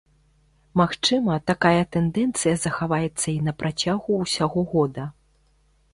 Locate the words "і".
3.35-3.37